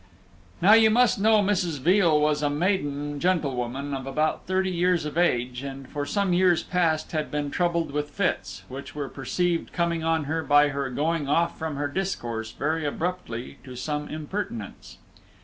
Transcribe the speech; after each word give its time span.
Now 0.63 0.73
you 0.73 0.89
must 0.89 1.19
know 1.19 1.43
Mrs. 1.43 1.77
Veal 1.77 2.19
was 2.19 2.41
a 2.41 2.49
maiden 2.49 3.19
gentlewoman 3.19 3.93
of 3.93 4.07
about 4.07 4.47
thirty 4.47 4.71
years 4.71 5.05
of 5.05 5.15
age, 5.15 5.61
and 5.61 5.87
for 5.87 6.07
some 6.07 6.33
years 6.33 6.63
past 6.63 7.11
had 7.11 7.29
been 7.29 7.51
troubled 7.51 7.91
with 7.91 8.09
fits, 8.09 8.63
which 8.67 8.95
were 8.95 9.09
perceived 9.09 9.71
coming 9.73 10.03
on 10.03 10.23
her 10.23 10.41
by 10.41 10.69
her 10.69 10.89
going 10.89 11.29
off 11.29 11.55
from 11.59 11.75
her 11.75 11.87
discourse 11.87 12.49
very 12.51 12.83
abruptly 12.83 13.59
to 13.63 13.75
some 13.75 14.09
impertinence. 14.09 14.97